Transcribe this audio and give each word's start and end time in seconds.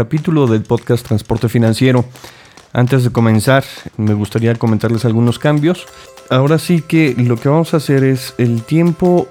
capítulo 0.00 0.46
del 0.46 0.62
podcast 0.62 1.06
Transporte 1.06 1.50
Financiero. 1.50 2.06
Antes 2.72 3.04
de 3.04 3.10
comenzar, 3.10 3.64
me 3.98 4.14
gustaría 4.14 4.54
comentarles 4.54 5.04
algunos 5.04 5.38
cambios. 5.38 5.86
Ahora 6.30 6.58
sí 6.58 6.80
que 6.80 7.14
lo 7.18 7.36
que 7.36 7.50
vamos 7.50 7.74
a 7.74 7.76
hacer 7.76 8.02
es 8.04 8.32
el 8.38 8.62
tiempo 8.62 9.28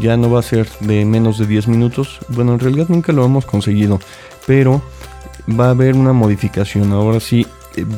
ya 0.00 0.16
no 0.16 0.30
va 0.30 0.38
a 0.38 0.42
ser 0.42 0.66
de 0.80 1.04
menos 1.04 1.36
de 1.36 1.46
10 1.46 1.68
minutos. 1.68 2.18
Bueno, 2.28 2.54
en 2.54 2.60
realidad 2.60 2.86
nunca 2.88 3.12
lo 3.12 3.26
hemos 3.26 3.44
conseguido, 3.44 4.00
pero 4.46 4.80
va 5.48 5.66
a 5.66 5.70
haber 5.72 5.96
una 5.96 6.14
modificación. 6.14 6.92
Ahora 6.92 7.20
sí, 7.20 7.46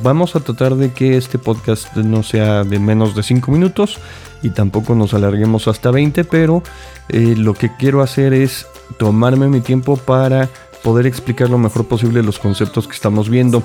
vamos 0.02 0.34
a 0.34 0.40
tratar 0.40 0.74
de 0.74 0.92
que 0.92 1.16
este 1.16 1.38
podcast 1.38 1.94
no 1.94 2.24
sea 2.24 2.64
de 2.64 2.80
menos 2.80 3.14
de 3.14 3.22
5 3.22 3.48
minutos 3.52 4.00
y 4.42 4.50
tampoco 4.50 4.96
nos 4.96 5.14
alarguemos 5.14 5.68
hasta 5.68 5.92
20, 5.92 6.24
pero 6.24 6.64
eh, 7.10 7.36
lo 7.36 7.54
que 7.54 7.70
quiero 7.76 8.02
hacer 8.02 8.32
es 8.32 8.66
tomarme 8.98 9.46
mi 9.46 9.60
tiempo 9.60 9.96
para 9.96 10.48
poder 10.82 11.06
explicar 11.06 11.50
lo 11.50 11.58
mejor 11.58 11.86
posible 11.86 12.22
los 12.22 12.38
conceptos 12.38 12.86
que 12.86 12.94
estamos 12.94 13.28
viendo. 13.28 13.62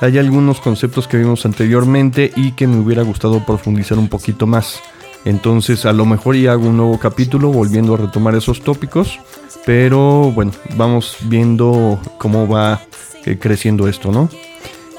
Hay 0.00 0.18
algunos 0.18 0.60
conceptos 0.60 1.08
que 1.08 1.16
vimos 1.16 1.46
anteriormente 1.46 2.32
y 2.36 2.52
que 2.52 2.66
me 2.66 2.78
hubiera 2.78 3.02
gustado 3.02 3.44
profundizar 3.44 3.98
un 3.98 4.08
poquito 4.08 4.46
más. 4.46 4.80
Entonces 5.24 5.86
a 5.86 5.92
lo 5.92 6.06
mejor 6.06 6.36
ya 6.36 6.52
hago 6.52 6.68
un 6.68 6.76
nuevo 6.76 6.98
capítulo 6.98 7.50
volviendo 7.50 7.94
a 7.94 7.96
retomar 7.98 8.34
esos 8.34 8.60
tópicos. 8.60 9.18
Pero 9.64 10.30
bueno, 10.30 10.52
vamos 10.76 11.16
viendo 11.22 12.00
cómo 12.18 12.46
va 12.46 12.80
eh, 13.24 13.36
creciendo 13.38 13.88
esto, 13.88 14.12
¿no? 14.12 14.28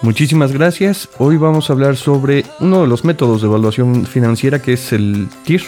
Muchísimas 0.02 0.52
gracias. 0.52 1.09
Hoy 1.17 1.38
vamos 1.38 1.70
a 1.70 1.73
hablar 1.73 1.95
sobre 1.95 2.44
uno 2.59 2.81
de 2.81 2.88
los 2.88 3.05
métodos 3.05 3.41
de 3.41 3.47
evaluación 3.47 4.05
financiera 4.05 4.61
que 4.61 4.73
es 4.73 4.91
el 4.91 5.30
TIR, 5.45 5.63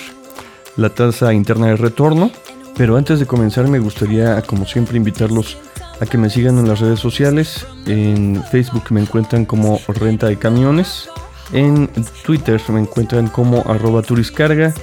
la 0.75 0.89
tasa 0.89 1.33
interna 1.33 1.67
de 1.67 1.77
retorno. 1.77 2.29
Pero 2.75 2.97
antes 2.97 3.19
de 3.19 3.25
comenzar 3.25 3.67
me 3.67 3.79
gustaría, 3.79 4.41
como 4.41 4.65
siempre, 4.65 4.97
invitarlos 4.97 5.57
a 5.99 6.05
que 6.05 6.17
me 6.17 6.29
sigan 6.29 6.57
en 6.57 6.67
las 6.67 6.79
redes 6.79 6.99
sociales. 6.99 7.65
En 7.85 8.43
Facebook 8.51 8.85
me 8.91 9.01
encuentran 9.01 9.45
como 9.45 9.79
Renta 9.87 10.27
de 10.27 10.37
Camiones. 10.37 11.09
En 11.51 11.89
Twitter 12.23 12.61
me 12.69 12.79
encuentran 12.81 13.27
como 13.27 13.63
arroba 13.67 14.01
turiscarga. 14.01 14.73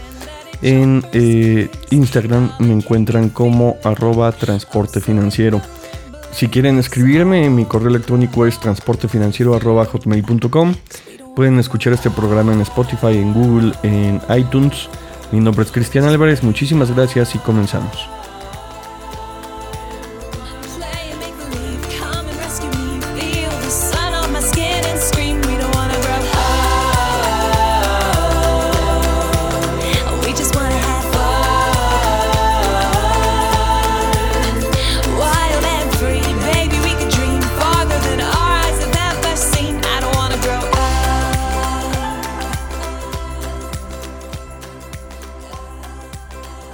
En 0.63 1.05
eh, 1.13 1.69
Instagram 1.91 2.53
me 2.59 2.73
encuentran 2.73 3.29
como 3.31 3.77
arroba 3.85 4.33
transporte 4.33 5.01
financiero. 5.01 5.61
Si 6.33 6.49
quieren 6.49 6.79
escribirme, 6.79 7.49
mi 7.51 7.65
correo 7.65 7.89
electrónico 7.89 8.47
es 8.47 8.59
transportefinanciero.hotmail.com. 8.61 10.75
Pueden 11.35 11.59
escuchar 11.59 11.93
este 11.93 12.11
programa 12.11 12.53
en 12.53 12.61
Spotify, 12.63 13.19
en 13.19 13.33
Google, 13.33 13.73
en 13.83 14.21
iTunes. 14.37 14.89
Mi 15.33 15.41
nombre 15.41 15.65
es 15.65 15.73
Cristian 15.73 16.05
Álvarez, 16.05 16.43
muchísimas 16.43 16.95
gracias 16.95 17.35
y 17.35 17.39
comenzamos. 17.39 18.16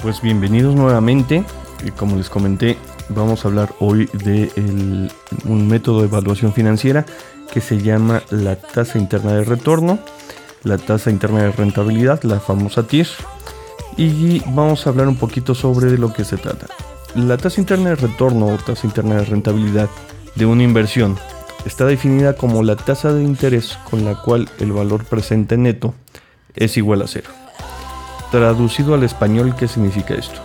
Pues 0.02 0.20
bienvenidos 0.20 0.74
nuevamente. 0.74 1.44
Como 1.96 2.16
les 2.16 2.28
comenté, 2.28 2.76
vamos 3.10 3.44
a 3.44 3.48
hablar 3.48 3.72
hoy 3.78 4.10
de 4.12 4.50
un 5.44 5.68
método 5.68 6.00
de 6.00 6.08
evaluación 6.08 6.52
financiera 6.52 7.06
que 7.52 7.60
se 7.60 7.80
llama 7.80 8.20
la 8.30 8.56
tasa 8.56 8.98
interna 8.98 9.34
de 9.34 9.44
retorno, 9.44 10.00
la 10.64 10.78
tasa 10.78 11.12
interna 11.12 11.44
de 11.44 11.52
rentabilidad, 11.52 12.20
la 12.24 12.40
famosa 12.40 12.84
TIR. 12.84 13.06
Y 13.96 14.40
vamos 14.48 14.84
a 14.84 14.90
hablar 14.90 15.06
un 15.06 15.16
poquito 15.16 15.54
sobre 15.54 15.96
lo 15.96 16.12
que 16.12 16.24
se 16.24 16.36
trata. 16.36 16.66
La 17.14 17.36
tasa 17.36 17.60
interna 17.60 17.90
de 17.90 17.96
retorno 17.96 18.46
o 18.46 18.56
tasa 18.56 18.88
interna 18.88 19.18
de 19.18 19.24
rentabilidad 19.24 19.88
de 20.34 20.46
una 20.46 20.64
inversión 20.64 21.16
está 21.64 21.84
definida 21.86 22.34
como 22.34 22.64
la 22.64 22.74
tasa 22.74 23.12
de 23.12 23.22
interés 23.22 23.78
con 23.88 24.04
la 24.04 24.20
cual 24.20 24.48
el 24.58 24.72
valor 24.72 25.04
presente 25.04 25.56
neto 25.56 25.94
es 26.56 26.76
igual 26.76 27.02
a 27.02 27.06
cero. 27.06 27.30
Traducido 28.32 28.94
al 28.94 29.02
español, 29.02 29.54
¿qué 29.54 29.68
significa 29.68 30.14
esto? 30.14 30.40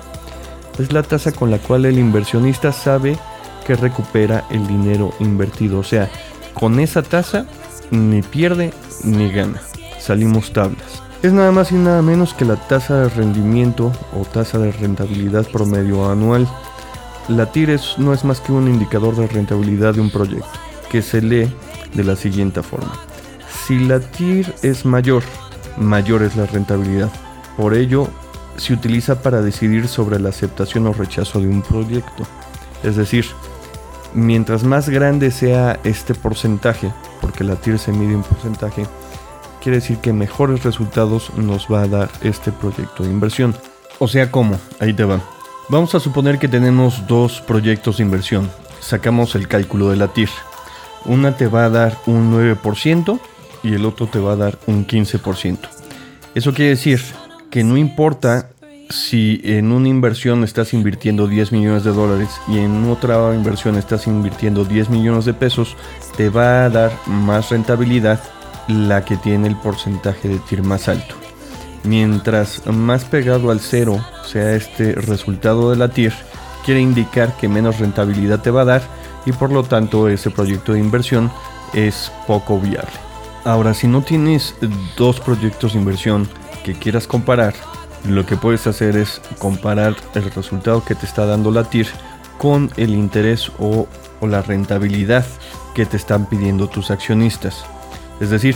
Es 0.78 0.92
la 0.92 1.04
tasa 1.04 1.32
con 1.32 1.50
la 1.50 1.58
cual 1.58 1.86
el 1.86 1.98
inversionista 1.98 2.74
sabe 2.74 3.18
que 3.66 3.78
recupera 3.78 4.44
el 4.50 4.68
dinero 4.68 5.14
invertido. 5.22 5.80
O 5.80 5.84
sea, 5.84 6.10
con 6.54 6.82
esa 6.82 7.02
tasa 7.02 7.46
ni 7.90 8.22
pierde 8.22 8.74
ni 9.06 9.32
gana. 9.32 9.62
Salimos 10.00 10.52
tablas. 10.52 11.02
Es 11.24 11.32
nada 11.32 11.54
más 11.54 11.72
y 11.72 11.76
nada 11.76 12.02
menos 12.02 12.34
que 12.34 12.44
la 12.44 12.58
tasa 12.58 13.04
de 13.04 13.10
rendimiento 13.10 13.94
o 14.14 14.26
tasa 14.26 14.58
de 14.60 14.74
rentabilidad 14.74 15.48
promedio 15.48 16.12
anual. 16.12 16.46
La 17.30 17.54
TIR 17.54 17.80
no 18.00 18.14
es 18.14 18.26
más 18.26 18.42
que 18.42 18.52
un 18.52 18.68
indicador 18.68 19.16
de 19.16 19.28
rentabilidad 19.28 19.94
de 19.94 20.02
un 20.02 20.10
proyecto, 20.10 20.46
que 20.92 21.02
se 21.02 21.22
lee 21.22 21.50
de 21.94 22.04
la 22.04 22.18
siguiente 22.18 22.62
forma. 22.62 22.92
Si 23.66 23.80
la 23.80 24.02
TIR 24.02 24.54
es 24.62 24.84
mayor, 24.84 25.24
mayor 25.78 26.24
es 26.24 26.36
la 26.36 26.48
rentabilidad. 26.48 27.10
Por 27.58 27.74
ello, 27.74 28.08
se 28.58 28.74
utiliza 28.74 29.22
para 29.22 29.42
decidir 29.42 29.88
sobre 29.88 30.20
la 30.20 30.30
aceptación 30.30 30.88
o 30.88 30.94
rechazo 30.94 31.40
de 31.40 31.48
un 31.48 31.62
proyecto. 31.62 32.24
Es 32.84 32.96
decir, 32.96 33.26
mientras 34.14 34.64
más 34.64 34.90
grande 34.90 35.32
sea 35.32 35.80
este 35.84 36.14
porcentaje, 36.14 36.94
porque 37.20 37.44
la 37.44 37.56
TIR 37.56 37.80
se 37.80 37.92
mide 37.92 38.14
en 38.14 38.24
porcentaje, 38.24 38.86
quiere 39.62 39.80
decir 39.80 39.98
que 39.98 40.14
mejores 40.14 40.64
resultados 40.64 41.32
nos 41.36 41.68
va 41.68 41.82
a 41.82 41.88
dar 41.88 42.10
este 42.22 42.52
proyecto 42.52 43.04
de 43.04 43.10
inversión. 43.10 43.56
O 44.00 44.08
sea, 44.08 44.32
¿cómo? 44.32 44.60
Ahí 44.80 44.94
te 44.94 45.04
va. 45.04 45.20
Vamos 45.70 45.96
a 45.96 46.00
suponer 46.00 46.40
que 46.40 46.48
tenemos 46.48 47.08
dos 47.08 47.42
proyectos 47.42 47.98
de 47.98 48.04
inversión. 48.04 48.50
Sacamos 48.80 49.36
el 49.36 49.48
cálculo 49.48 49.90
de 49.90 49.98
la 49.98 50.08
TIR. 50.10 50.30
Una 51.06 51.36
te 51.36 51.48
va 51.48 51.66
a 51.66 51.70
dar 51.70 51.98
un 52.06 52.32
9% 52.34 53.20
y 53.64 53.74
el 53.74 53.86
otro 53.86 54.08
te 54.08 54.20
va 54.20 54.34
a 54.34 54.36
dar 54.36 54.58
un 54.68 54.86
15%. 54.86 55.58
Eso 56.36 56.54
quiere 56.54 56.70
decir 56.72 57.02
que 57.50 57.64
no 57.64 57.78
importa 57.78 58.50
si 58.90 59.42
en 59.44 59.72
una 59.72 59.90
inversión 59.90 60.44
estás 60.44 60.74
invirtiendo 60.74 61.28
10 61.28 61.52
millones 61.52 61.84
de 61.84 61.92
dólares 61.92 62.30
y 62.48 62.60
en 62.60 62.90
otra 62.90 63.34
inversión 63.36 63.76
estás 63.76 64.08
invirtiendo 64.08 64.66
10 64.66 64.90
millones 64.90 65.26
de 65.26 65.34
pesos, 65.34 65.76
te 66.16 66.30
va 66.30 66.66
a 66.66 66.70
dar 66.70 66.92
más 67.06 67.50
rentabilidad 67.50 68.20
la 68.68 69.04
que 69.04 69.18
tiene 69.18 69.48
el 69.48 69.56
porcentaje 69.56 70.30
de 70.30 70.40
TIR 70.40 70.64
más 70.64 70.88
alto. 70.88 71.16
Mientras 71.84 72.66
más 72.68 73.06
pegado 73.06 73.52
al 73.52 73.60
cero 73.60 74.04
sea 74.26 74.54
este 74.54 74.94
resultado 74.94 75.70
de 75.70 75.78
la 75.78 75.90
TIR, 75.90 76.14
quiere 76.66 76.82
indicar 76.82 77.36
que 77.38 77.48
menos 77.48 77.80
rentabilidad 77.80 78.42
te 78.42 78.52
va 78.52 78.62
a 78.62 78.66
dar 78.66 78.82
y 79.26 79.32
por 79.32 79.52
lo 79.52 79.64
tanto 79.64 80.10
ese 80.10 80.30
proyecto 80.30 80.74
de 80.74 80.80
inversión 80.80 81.32
es 81.74 82.12
poco 82.26 82.60
viable. 82.60 82.92
Ahora, 83.46 83.74
si 83.74 83.88
no 83.88 84.02
tienes 84.02 84.56
dos 84.98 85.22
proyectos 85.22 85.74
de 85.74 85.80
inversión 85.80 86.28
quieras 86.74 87.08
comparar, 87.08 87.54
lo 88.06 88.26
que 88.26 88.38
puedes 88.38 88.68
hacer 88.68 88.96
es 88.96 89.22
comparar 89.40 89.96
el 90.14 90.32
resultado 90.32 90.84
que 90.84 90.96
te 90.96 91.06
está 91.06 91.26
dando 91.26 91.52
la 91.52 91.64
TIR 91.64 91.88
con 92.38 92.72
el 92.78 92.92
interés 92.92 93.52
o, 93.60 93.88
la 94.22 94.42
rentabilidad 94.42 95.26
que 95.76 95.86
te 95.86 95.96
están 95.96 96.26
pidiendo 96.26 96.68
tus 96.68 96.90
accionistas. 96.90 97.66
Es 98.20 98.32
decir, 98.32 98.56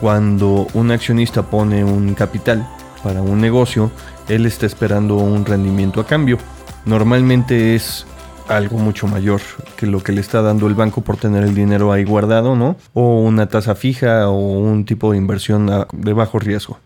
cuando 0.00 0.66
un 0.72 0.90
accionista 0.90 1.42
pone 1.42 1.84
un 1.84 2.14
capital 2.14 2.66
para 3.02 3.20
un 3.20 3.38
negocio, 3.38 3.90
él 4.28 4.46
está 4.46 4.64
esperando 4.64 5.16
un 5.16 5.44
rendimiento 5.44 6.00
a 6.00 6.06
cambio. 6.06 6.38
Normalmente 6.86 7.74
es 7.74 8.06
algo 8.48 8.78
mucho 8.78 9.06
mayor 9.06 9.40
que 9.76 9.86
lo 9.86 10.02
que 10.02 10.12
le 10.12 10.22
está 10.22 10.40
dando 10.40 10.66
el 10.66 10.74
banco 10.74 11.02
por 11.02 11.18
tener 11.18 11.44
el 11.44 11.54
dinero 11.54 11.92
ahí 11.92 12.04
guardado, 12.04 12.56
¿no? 12.56 12.76
O 12.94 13.20
una 13.20 13.48
tasa 13.48 13.74
fija 13.74 14.28
o 14.28 14.38
un 14.38 14.86
tipo 14.86 15.12
de 15.12 15.18
inversión 15.18 15.86
de 15.92 16.12
bajo 16.14 16.38
riesgo. 16.38 16.78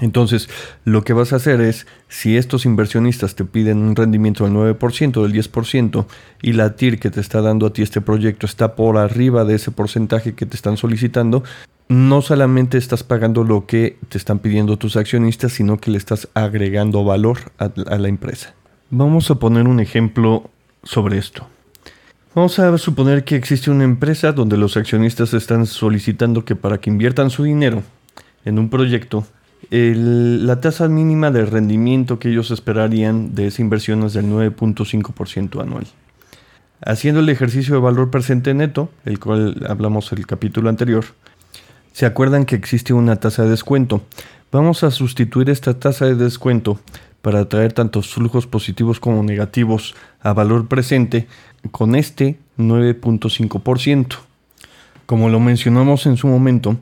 Entonces, 0.00 0.48
lo 0.84 1.02
que 1.02 1.12
vas 1.12 1.32
a 1.32 1.36
hacer 1.36 1.60
es, 1.60 1.86
si 2.08 2.36
estos 2.36 2.64
inversionistas 2.64 3.34
te 3.34 3.44
piden 3.44 3.78
un 3.78 3.96
rendimiento 3.96 4.44
del 4.44 4.52
9%, 4.52 5.22
del 5.22 5.32
10%, 5.32 6.06
y 6.42 6.52
la 6.52 6.76
TIR 6.76 6.98
que 6.98 7.10
te 7.10 7.20
está 7.20 7.40
dando 7.40 7.66
a 7.66 7.72
ti 7.72 7.82
este 7.82 8.00
proyecto 8.00 8.46
está 8.46 8.76
por 8.76 8.96
arriba 8.96 9.44
de 9.44 9.56
ese 9.56 9.70
porcentaje 9.70 10.34
que 10.34 10.46
te 10.46 10.56
están 10.56 10.76
solicitando, 10.76 11.42
no 11.88 12.22
solamente 12.22 12.78
estás 12.78 13.02
pagando 13.02 13.44
lo 13.44 13.66
que 13.66 13.98
te 14.08 14.18
están 14.18 14.38
pidiendo 14.38 14.76
tus 14.76 14.96
accionistas, 14.96 15.52
sino 15.52 15.78
que 15.78 15.90
le 15.90 15.98
estás 15.98 16.28
agregando 16.34 17.02
valor 17.02 17.38
a, 17.58 17.70
a 17.86 17.98
la 17.98 18.08
empresa. 18.08 18.54
Vamos 18.90 19.30
a 19.30 19.36
poner 19.36 19.66
un 19.66 19.80
ejemplo 19.80 20.50
sobre 20.82 21.18
esto. 21.18 21.46
Vamos 22.34 22.58
a 22.58 22.76
suponer 22.78 23.24
que 23.24 23.36
existe 23.36 23.70
una 23.70 23.84
empresa 23.84 24.32
donde 24.32 24.56
los 24.56 24.76
accionistas 24.76 25.34
están 25.34 25.66
solicitando 25.66 26.44
que 26.44 26.54
para 26.54 26.78
que 26.78 26.90
inviertan 26.90 27.30
su 27.30 27.42
dinero 27.42 27.82
en 28.44 28.58
un 28.58 28.70
proyecto, 28.70 29.26
la 29.70 30.60
tasa 30.60 30.88
mínima 30.88 31.30
de 31.30 31.44
rendimiento 31.44 32.18
que 32.18 32.30
ellos 32.30 32.50
esperarían 32.50 33.34
de 33.34 33.48
esa 33.48 33.62
inversión 33.62 34.02
es 34.04 34.14
del 34.14 34.26
9.5% 34.26 35.60
anual. 35.60 35.86
Haciendo 36.80 37.20
el 37.20 37.28
ejercicio 37.28 37.74
de 37.74 37.80
valor 37.80 38.10
presente 38.10 38.54
neto, 38.54 38.90
el 39.04 39.18
cual 39.18 39.66
hablamos 39.68 40.12
el 40.12 40.26
capítulo 40.26 40.68
anterior, 40.68 41.04
se 41.92 42.06
acuerdan 42.06 42.44
que 42.44 42.54
existe 42.54 42.92
una 42.92 43.16
tasa 43.16 43.42
de 43.42 43.50
descuento. 43.50 44.02
Vamos 44.52 44.84
a 44.84 44.92
sustituir 44.92 45.50
esta 45.50 45.78
tasa 45.78 46.06
de 46.06 46.14
descuento 46.14 46.78
para 47.20 47.48
traer 47.48 47.72
tantos 47.72 48.14
flujos 48.14 48.46
positivos 48.46 49.00
como 49.00 49.22
negativos 49.24 49.96
a 50.20 50.32
valor 50.32 50.68
presente 50.68 51.26
con 51.72 51.96
este 51.96 52.38
9.5%. 52.58 54.16
Como 55.06 55.28
lo 55.28 55.40
mencionamos 55.40 56.06
en 56.06 56.16
su 56.16 56.28
momento, 56.28 56.76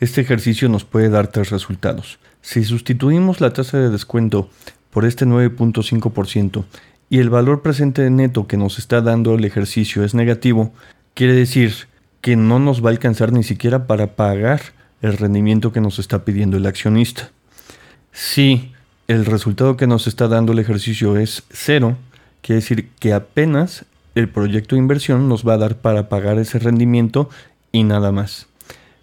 este 0.00 0.22
ejercicio 0.22 0.68
nos 0.68 0.84
puede 0.84 1.10
dar 1.10 1.28
tres 1.28 1.50
resultados. 1.50 2.18
Si 2.42 2.64
sustituimos 2.64 3.40
la 3.40 3.52
tasa 3.52 3.78
de 3.78 3.90
descuento 3.90 4.48
por 4.90 5.04
este 5.04 5.26
9.5% 5.26 6.64
y 7.10 7.18
el 7.18 7.30
valor 7.30 7.62
presente 7.62 8.08
neto 8.10 8.46
que 8.46 8.56
nos 8.56 8.78
está 8.78 9.02
dando 9.02 9.34
el 9.34 9.44
ejercicio 9.44 10.02
es 10.02 10.14
negativo, 10.14 10.72
quiere 11.14 11.34
decir 11.34 11.74
que 12.22 12.36
no 12.36 12.58
nos 12.58 12.84
va 12.84 12.88
a 12.88 12.92
alcanzar 12.92 13.32
ni 13.32 13.44
siquiera 13.44 13.86
para 13.86 14.16
pagar 14.16 14.60
el 15.02 15.16
rendimiento 15.16 15.72
que 15.72 15.80
nos 15.80 15.98
está 15.98 16.24
pidiendo 16.24 16.56
el 16.56 16.66
accionista. 16.66 17.30
Si 18.12 18.72
el 19.06 19.26
resultado 19.26 19.76
que 19.76 19.86
nos 19.86 20.06
está 20.06 20.28
dando 20.28 20.52
el 20.52 20.58
ejercicio 20.58 21.16
es 21.16 21.42
cero, 21.50 21.96
quiere 22.42 22.60
decir 22.60 22.88
que 22.98 23.12
apenas 23.12 23.84
el 24.14 24.28
proyecto 24.28 24.74
de 24.74 24.80
inversión 24.80 25.28
nos 25.28 25.46
va 25.46 25.54
a 25.54 25.58
dar 25.58 25.76
para 25.76 26.08
pagar 26.08 26.38
ese 26.38 26.58
rendimiento 26.58 27.28
y 27.72 27.84
nada 27.84 28.12
más. 28.12 28.46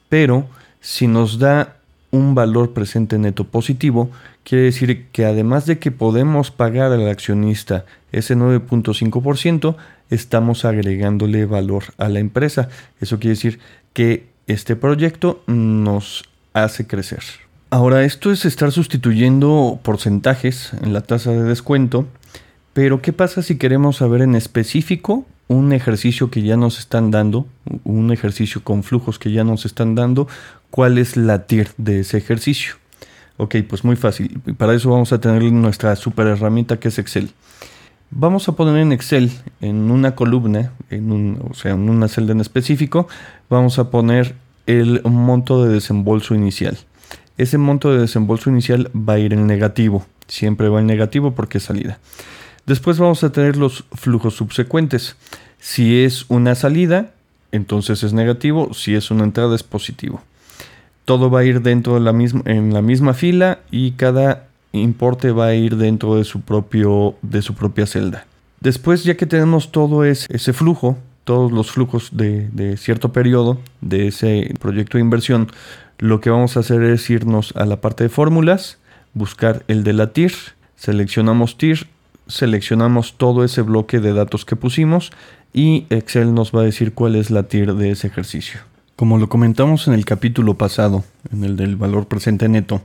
Pero 0.10 0.48
si 0.88 1.08
nos 1.08 1.38
da 1.38 1.76
un 2.12 2.34
valor 2.34 2.72
presente 2.72 3.18
neto 3.18 3.44
positivo, 3.44 4.10
quiere 4.46 4.64
decir 4.64 5.08
que 5.12 5.26
además 5.26 5.66
de 5.66 5.80
que 5.80 5.92
podemos 5.92 6.50
pagar 6.50 6.94
al 6.94 7.10
accionista 7.10 7.84
ese 8.14 8.38
9.5%, 8.38 9.76
estamos 10.10 10.64
agregándole 10.64 11.46
valor 11.46 11.84
a 11.98 12.08
la 12.08 12.20
empresa. 12.20 12.70
Eso 13.02 13.20
quiere 13.20 13.36
decir 13.36 13.60
que 13.92 14.30
este 14.48 14.78
proyecto 14.78 15.44
nos 15.46 16.24
hace 16.54 16.88
crecer. 16.88 17.22
Ahora, 17.70 18.06
esto 18.06 18.32
es 18.32 18.46
estar 18.46 18.72
sustituyendo 18.72 19.82
porcentajes 19.84 20.72
en 20.82 20.94
la 20.94 21.02
tasa 21.02 21.32
de 21.32 21.44
descuento, 21.44 22.08
pero 22.72 23.02
¿qué 23.02 23.12
pasa 23.12 23.42
si 23.42 23.58
queremos 23.58 23.98
saber 23.98 24.22
en 24.22 24.36
específico 24.36 25.26
un 25.48 25.74
ejercicio 25.74 26.30
que 26.30 26.42
ya 26.42 26.58
nos 26.58 26.80
están 26.80 27.12
dando, 27.12 27.48
un 27.84 28.12
ejercicio 28.12 28.64
con 28.64 28.84
flujos 28.84 29.20
que 29.20 29.32
ya 29.32 29.44
nos 29.44 29.66
están 29.66 29.96
dando, 29.96 30.28
cuál 30.70 30.98
es 30.98 31.18
la 31.18 31.46
TIR 31.48 31.70
de 31.78 32.02
ese 32.02 32.18
ejercicio? 32.18 32.76
Ok, 33.38 33.56
pues 33.68 33.84
muy 33.84 33.96
fácil. 33.96 34.42
Para 34.58 34.74
eso 34.74 34.90
vamos 34.90 35.14
a 35.14 35.22
tener 35.22 35.44
nuestra 35.52 35.96
super 35.96 36.28
herramienta 36.28 36.80
que 36.80 36.88
es 36.88 36.98
Excel. 36.98 37.32
Vamos 38.10 38.48
a 38.48 38.54
poner 38.54 38.78
en 38.78 38.92
Excel, 38.92 39.32
en 39.62 39.92
una 39.92 40.16
columna, 40.16 40.72
en 40.90 41.12
un, 41.12 41.40
o 41.50 41.54
sea, 41.54 41.74
en 41.74 41.90
una 41.90 42.08
celda 42.08 42.32
en 42.32 42.40
específico, 42.40 43.08
vamos 43.50 43.80
a 43.80 43.90
poner 43.90 44.36
el 44.66 45.02
monto 45.04 45.64
de 45.64 45.74
desembolso 45.74 46.34
inicial. 46.34 46.78
Ese 47.38 47.58
monto 47.58 47.92
de 47.92 48.00
desembolso 48.00 48.50
inicial 48.50 48.90
va 48.96 49.14
a 49.14 49.20
ir 49.20 49.34
en 49.34 49.46
negativo. 49.46 50.06
Siempre 50.28 50.70
va 50.70 50.80
en 50.80 50.88
negativo 50.88 51.32
porque 51.32 51.60
es 51.60 51.66
salida. 51.66 52.00
Después 52.68 53.00
vamos 53.00 53.24
a 53.24 53.32
tener 53.32 53.56
los 53.56 53.86
flujos 53.94 54.36
subsecuentes. 54.36 55.16
Si 55.58 56.04
es 56.04 56.26
una 56.28 56.54
salida, 56.54 57.12
entonces 57.54 58.04
es 58.04 58.12
negativo. 58.12 58.74
Si 58.74 58.94
es 58.94 59.10
una 59.10 59.24
entrada, 59.24 59.56
es 59.56 59.64
positivo. 59.64 60.22
Todo 61.06 61.32
va 61.32 61.40
a 61.40 61.46
ir 61.46 61.62
dentro 61.62 61.94
de 61.94 62.02
la 62.02 62.12
misma, 62.12 62.42
en 62.44 62.74
la 62.74 62.82
misma 62.82 63.14
fila 63.14 63.60
y 63.72 63.92
cada 63.92 64.48
importe 64.74 65.32
va 65.32 65.48
a 65.48 65.56
ir 65.56 65.78
dentro 65.78 66.18
de 66.18 66.26
su, 66.26 66.42
propio, 66.42 67.16
de 67.22 67.42
su 67.42 67.56
propia 67.56 67.86
celda. 67.86 68.26
Después, 68.60 69.06
ya 69.06 69.16
que 69.16 69.26
tenemos 69.26 69.72
todo 69.72 70.04
ese, 70.04 70.52
flujo, 70.52 70.98
todos 71.24 71.54
los 71.54 71.72
flujos 71.72 72.10
de, 72.12 72.50
de, 72.50 72.76
cierto 72.76 73.14
periodo 73.14 73.60
de 73.80 74.08
ese 74.08 74.54
proyecto 74.60 74.98
de 74.98 75.04
inversión, 75.04 75.48
lo 76.00 76.20
que 76.20 76.30
vamos 76.30 76.58
a 76.58 76.60
hacer 76.60 76.84
es 76.84 77.10
irnos 77.10 77.56
a 77.56 77.66
la 77.66 77.80
parte 77.80 78.04
de 78.04 78.10
fórmulas, 78.10 78.78
buscar 79.14 79.64
el 79.70 79.86
de 79.86 79.94
la 79.94 80.12
TIR, 80.12 80.34
seleccionamos 80.76 81.58
TIR, 81.58 81.88
seleccionamos 82.28 83.18
todo 83.18 83.44
ese 83.44 83.62
bloque 83.62 84.00
de 84.00 84.14
datos 84.14 84.46
que 84.46 84.56
pusimos 84.56 85.12
y 85.54 85.86
Excel 85.90 86.34
nos 86.34 86.52
va 86.52 86.62
a 86.62 86.66
decir 86.66 86.94
cuál 86.94 87.16
es 87.16 87.32
la 87.32 87.44
TIR 87.44 87.74
de 87.76 87.92
ese 87.92 88.08
ejercicio. 88.08 88.60
Como 88.96 89.18
lo 89.18 89.30
comentamos 89.30 89.88
en 89.88 89.94
el 89.94 90.06
capítulo 90.06 90.56
pasado, 90.56 91.04
en 91.32 91.44
el 91.44 91.56
del 91.56 91.76
valor 91.76 92.08
presente 92.08 92.50
neto, 92.50 92.82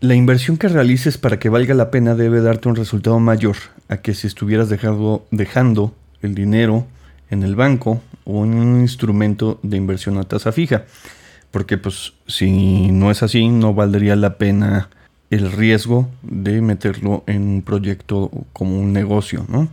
la 0.00 0.14
inversión 0.14 0.58
que 0.58 0.68
realices 0.68 1.18
para 1.18 1.38
que 1.38 1.48
valga 1.48 1.74
la 1.74 1.90
pena 1.90 2.14
debe 2.14 2.40
darte 2.40 2.68
un 2.68 2.76
resultado 2.76 3.18
mayor 3.18 3.56
a 3.88 3.98
que 3.98 4.12
si 4.12 4.26
estuvieras 4.26 4.68
dejando, 4.68 5.94
el 6.22 6.34
dinero 6.34 6.86
en 7.30 7.42
el 7.42 7.56
banco 7.56 8.02
o 8.24 8.44
en 8.44 8.54
un 8.54 8.80
instrumento 8.80 9.58
de 9.62 9.76
inversión 9.76 10.18
a 10.18 10.24
tasa 10.24 10.52
fija. 10.52 10.84
Porque 11.50 11.78
pues 11.78 12.12
si 12.26 12.90
no 12.90 13.10
es 13.10 13.22
así, 13.22 13.48
no 13.48 13.72
valdría 13.72 14.16
la 14.16 14.36
pena 14.36 14.90
el 15.30 15.52
riesgo 15.52 16.08
de 16.22 16.60
meterlo 16.60 17.24
en 17.26 17.42
un 17.42 17.62
proyecto 17.62 18.30
como 18.52 18.78
un 18.78 18.92
negocio, 18.92 19.44
¿no? 19.48 19.68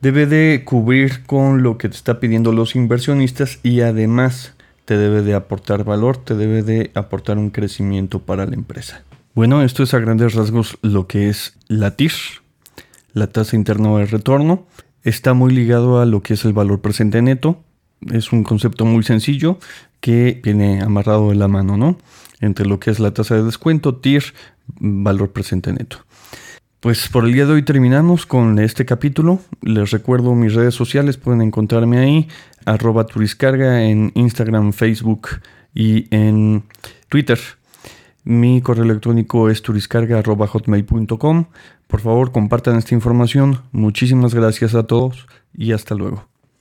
Debe 0.00 0.26
de 0.26 0.62
cubrir 0.64 1.24
con 1.26 1.62
lo 1.62 1.78
que 1.78 1.88
te 1.88 1.94
está 1.94 2.18
pidiendo 2.18 2.52
los 2.52 2.74
inversionistas 2.74 3.60
y 3.62 3.82
además 3.82 4.54
te 4.84 4.96
debe 4.96 5.22
de 5.22 5.34
aportar 5.34 5.84
valor, 5.84 6.16
te 6.16 6.34
debe 6.34 6.62
de 6.62 6.90
aportar 6.94 7.38
un 7.38 7.50
crecimiento 7.50 8.18
para 8.18 8.44
la 8.46 8.54
empresa. 8.54 9.04
Bueno, 9.34 9.62
esto 9.62 9.84
es 9.84 9.94
a 9.94 10.00
grandes 10.00 10.34
rasgos 10.34 10.76
lo 10.82 11.06
que 11.06 11.28
es 11.28 11.56
la 11.68 11.96
TIR, 11.96 12.12
la 13.12 13.28
tasa 13.28 13.56
interna 13.56 13.96
de 13.96 14.06
retorno. 14.06 14.66
Está 15.04 15.34
muy 15.34 15.54
ligado 15.54 16.00
a 16.00 16.06
lo 16.06 16.22
que 16.22 16.34
es 16.34 16.44
el 16.44 16.52
valor 16.52 16.80
presente 16.80 17.22
neto. 17.22 17.62
Es 18.10 18.32
un 18.32 18.42
concepto 18.42 18.84
muy 18.84 19.04
sencillo 19.04 19.58
que 20.00 20.40
viene 20.42 20.82
amarrado 20.82 21.30
de 21.30 21.36
la 21.36 21.48
mano, 21.48 21.76
¿no? 21.76 21.96
Entre 22.40 22.66
lo 22.66 22.80
que 22.80 22.90
es 22.90 22.98
la 22.98 23.14
tasa 23.14 23.36
de 23.36 23.44
descuento, 23.44 23.94
TIR, 23.94 24.34
valor 24.78 25.32
presente 25.32 25.72
neto. 25.72 25.98
Pues 26.80 27.08
por 27.08 27.24
el 27.24 27.32
día 27.32 27.46
de 27.46 27.52
hoy 27.52 27.62
terminamos 27.62 28.26
con 28.26 28.58
este 28.58 28.84
capítulo. 28.84 29.40
Les 29.60 29.92
recuerdo 29.92 30.34
mis 30.34 30.54
redes 30.54 30.74
sociales, 30.74 31.16
pueden 31.16 31.40
encontrarme 31.40 31.98
ahí, 31.98 32.28
arroba 32.64 33.06
turiscarga 33.06 33.84
en 33.84 34.10
Instagram, 34.14 34.72
Facebook 34.72 35.28
y 35.72 36.12
en 36.12 36.64
Twitter. 37.08 37.38
Mi 38.24 38.60
correo 38.62 38.84
electrónico 38.84 39.48
es 39.48 39.62
turiscarga.hotmail.com. 39.62 41.44
Por 41.86 42.00
favor, 42.00 42.32
compartan 42.32 42.76
esta 42.76 42.94
información. 42.94 43.60
Muchísimas 43.70 44.34
gracias 44.34 44.74
a 44.74 44.84
todos 44.84 45.26
y 45.54 45.72
hasta 45.72 45.94
luego. 45.94 46.31